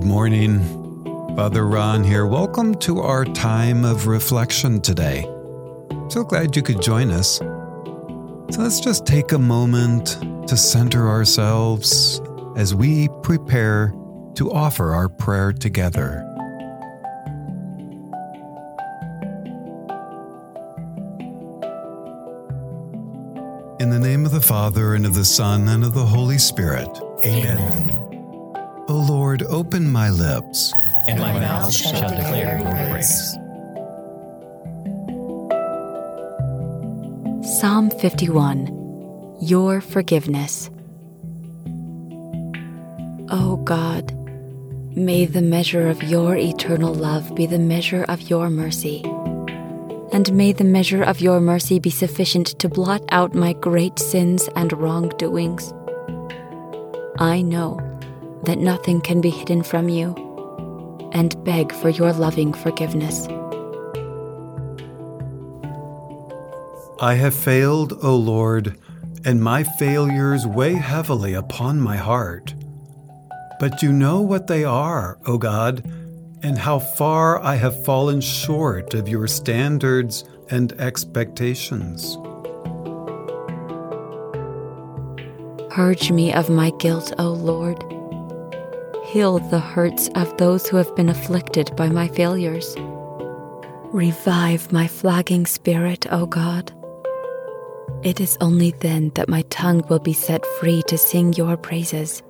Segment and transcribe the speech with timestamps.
[0.00, 0.60] morning.
[1.36, 2.26] Father Ron here.
[2.26, 5.22] Welcome to our time of reflection today.
[6.08, 7.36] So glad you could join us.
[7.36, 10.18] So let's just take a moment
[10.48, 12.20] to center ourselves
[12.56, 13.94] as we prepare
[14.34, 16.28] to offer our prayer together.
[23.80, 26.88] In the name of the Father, and of the Son, and of the Holy Spirit.
[27.24, 27.58] Amen.
[27.58, 28.01] Amen.
[28.92, 30.70] O Lord, open my lips,
[31.08, 33.32] and my mouth shall declare your praise.
[37.58, 40.68] Psalm 51 Your Forgiveness.
[43.30, 44.12] O God,
[44.94, 49.02] may the measure of your eternal love be the measure of your mercy
[50.12, 54.50] and may the measure of your mercy be sufficient to blot out my great sins
[54.54, 55.72] and wrongdoings.
[57.18, 57.80] I know
[58.44, 60.14] that nothing can be hidden from you,
[61.12, 63.26] and beg for your loving forgiveness.
[67.00, 68.78] I have failed, O Lord,
[69.24, 72.54] and my failures weigh heavily upon my heart.
[73.58, 75.84] But you know what they are, O God
[76.42, 82.16] and how far I have fallen short of your standards and expectations.
[85.70, 88.01] Purge me of my guilt, O Lord.
[89.12, 92.74] Heal the hurts of those who have been afflicted by my failures.
[93.92, 96.72] Revive my flagging spirit, O God.
[98.02, 102.22] It is only then that my tongue will be set free to sing your praises.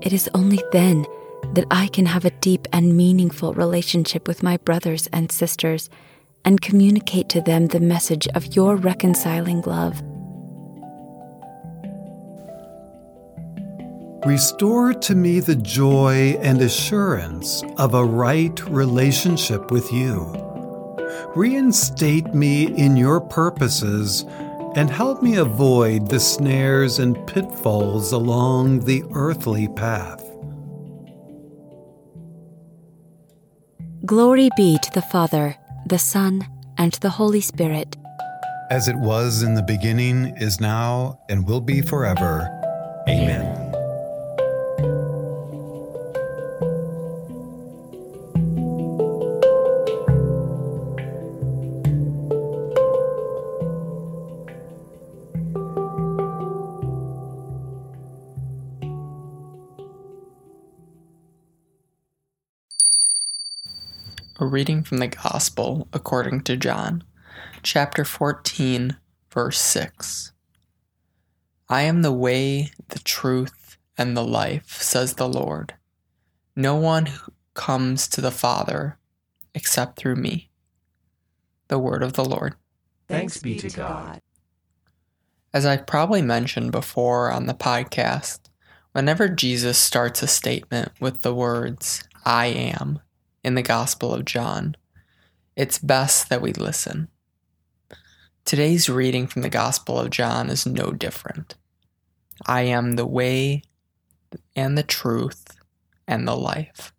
[0.00, 1.06] It is only then
[1.54, 5.90] that I can have a deep and meaningful relationship with my brothers and sisters
[6.44, 10.00] and communicate to them the message of your reconciling love.
[14.30, 20.32] Restore to me the joy and assurance of a right relationship with you.
[21.34, 24.24] Reinstate me in your purposes
[24.76, 30.22] and help me avoid the snares and pitfalls along the earthly path.
[34.06, 36.46] Glory be to the Father, the Son,
[36.78, 37.96] and the Holy Spirit.
[38.70, 42.48] As it was in the beginning, is now, and will be forever.
[43.08, 43.56] Amen.
[43.56, 43.59] A
[64.50, 67.04] reading from the Gospel according to John,
[67.62, 68.96] chapter 14,
[69.30, 70.32] verse 6.
[71.68, 75.74] I am the way, the truth, and the life, says the Lord.
[76.56, 77.08] No one
[77.54, 78.98] comes to the Father
[79.54, 80.50] except through me.
[81.68, 82.54] The word of the Lord.
[83.08, 84.20] Thanks be to God.
[85.54, 88.40] As I've probably mentioned before on the podcast,
[88.92, 93.00] whenever Jesus starts a statement with the words, I am,
[93.42, 94.76] in the Gospel of John,
[95.56, 97.08] it's best that we listen.
[98.44, 101.54] Today's reading from the Gospel of John is no different.
[102.46, 103.62] I am the way
[104.56, 105.56] and the truth
[106.06, 106.92] and the life.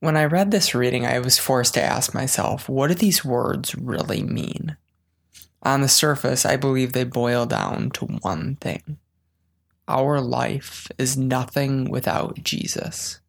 [0.00, 3.74] When I read this reading, I was forced to ask myself, what do these words
[3.74, 4.76] really mean?
[5.62, 8.98] On the surface, I believe they boil down to one thing
[9.88, 13.20] our life is nothing without Jesus.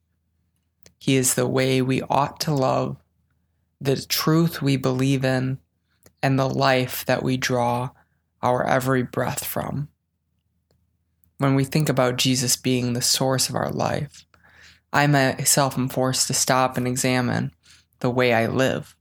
[1.04, 2.96] He is the way we ought to love,
[3.82, 5.58] the truth we believe in,
[6.22, 7.90] and the life that we draw
[8.42, 9.90] our every breath from.
[11.40, 14.26] When we think about Jesus being the source of our life,
[14.94, 17.52] I myself am forced to stop and examine
[18.00, 18.96] the way I live.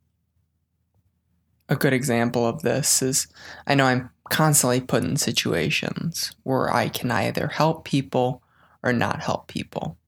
[1.68, 3.28] A good example of this is
[3.64, 8.42] I know I'm constantly put in situations where I can either help people
[8.82, 9.98] or not help people.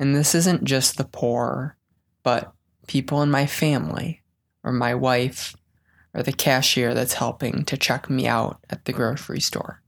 [0.00, 1.76] And this isn't just the poor,
[2.22, 2.52] but
[2.86, 4.22] people in my family,
[4.64, 5.54] or my wife,
[6.14, 9.82] or the cashier that's helping to check me out at the grocery store.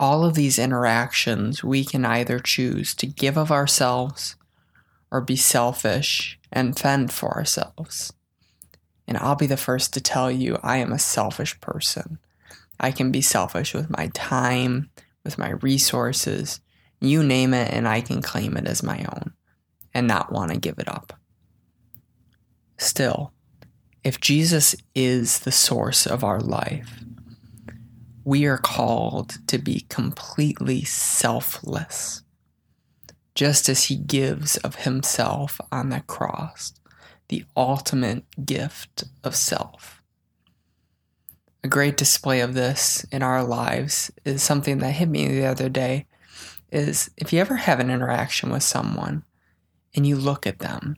[0.00, 4.34] All of these interactions, we can either choose to give of ourselves
[5.12, 8.12] or be selfish and fend for ourselves.
[9.06, 12.18] And I'll be the first to tell you I am a selfish person.
[12.80, 14.90] I can be selfish with my time,
[15.24, 16.60] with my resources,
[17.00, 19.32] you name it, and I can claim it as my own
[19.94, 21.12] and not want to give it up.
[22.76, 23.32] Still,
[24.04, 27.02] if Jesus is the source of our life,
[28.24, 32.22] we are called to be completely selfless.
[33.38, 36.72] just as he gives of himself on the cross,
[37.28, 40.02] the ultimate gift of self.
[41.62, 45.68] A great display of this in our lives is something that hit me the other
[45.68, 46.07] day
[46.70, 49.24] is if you ever have an interaction with someone
[49.94, 50.96] and you look at them,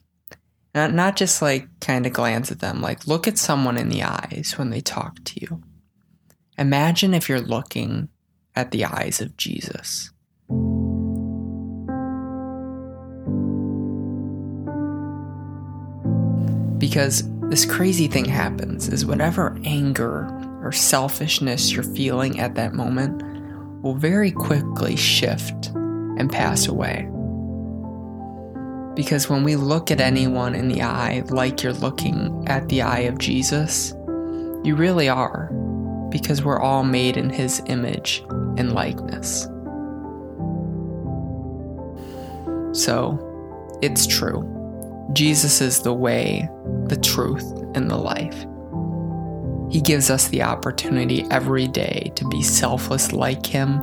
[0.75, 4.03] not, not just like kind of glance at them, like look at someone in the
[4.03, 5.63] eyes when they talk to you.
[6.59, 8.09] Imagine if you're looking
[8.55, 10.11] at the eyes of Jesus.
[16.79, 20.29] Because this crazy thing happens is whatever anger
[20.63, 23.23] or selfishness you're feeling at that moment
[23.83, 27.09] will very quickly shift and pass away.
[28.95, 33.01] Because when we look at anyone in the eye like you're looking at the eye
[33.01, 33.95] of Jesus,
[34.63, 35.47] you really are,
[36.11, 38.23] because we're all made in his image
[38.59, 39.45] and likeness.
[42.73, 43.27] So,
[43.81, 44.47] it's true.
[45.13, 46.49] Jesus is the way,
[46.87, 47.45] the truth,
[47.75, 48.45] and the life.
[49.71, 53.81] He gives us the opportunity every day to be selfless like Him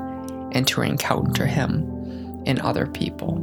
[0.51, 3.39] and to encounter Him in other people.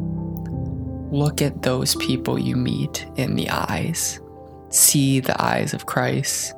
[1.11, 4.20] Look at those people you meet in the eyes,
[4.69, 6.55] see the eyes of Christ,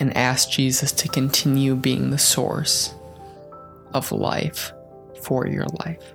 [0.00, 2.94] and ask Jesus to continue being the source
[3.92, 4.72] of life
[5.22, 6.14] for your life.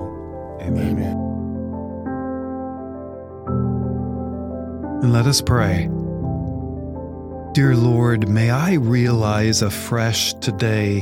[0.61, 1.17] Amen.
[5.01, 5.89] And let us pray.
[7.53, 11.01] Dear Lord, may I realize afresh today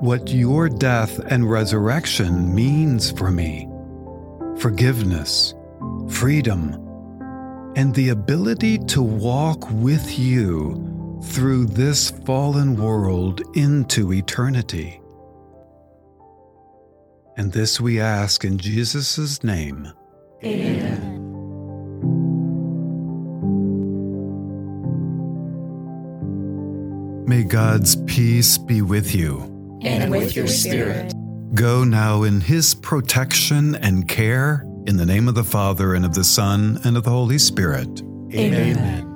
[0.00, 3.68] what your death and resurrection means for me
[4.58, 5.54] forgiveness,
[6.08, 6.74] freedom,
[7.76, 14.99] and the ability to walk with you through this fallen world into eternity.
[17.36, 19.92] And this we ask in Jesus' name.
[20.44, 21.10] Amen.
[27.26, 29.40] May God's peace be with you.
[29.82, 31.14] And with your spirit.
[31.54, 36.14] Go now in his protection and care in the name of the Father and of
[36.14, 38.02] the Son and of the Holy Spirit.
[38.34, 39.06] Amen.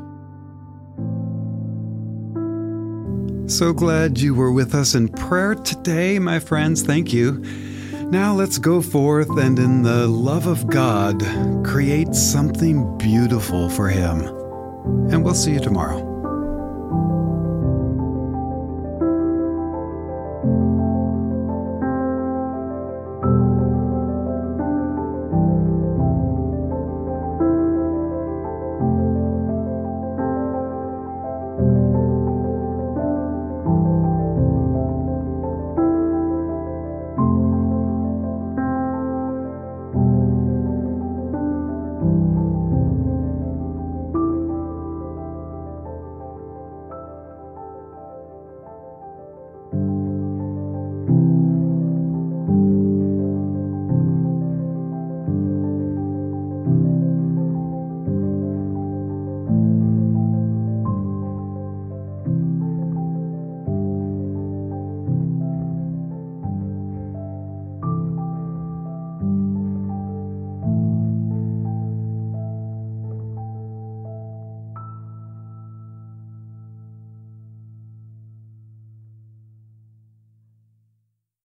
[3.48, 6.82] So glad you were with us in prayer today, my friends.
[6.82, 7.42] Thank you.
[8.14, 11.20] Now let's go forth and, in the love of God,
[11.64, 14.20] create something beautiful for Him.
[15.10, 16.03] And we'll see you tomorrow.